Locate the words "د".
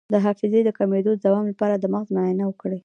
0.13-0.15, 0.65-0.69, 1.15-1.19, 1.77-1.85